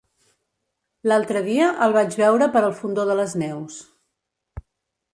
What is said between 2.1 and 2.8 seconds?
veure per el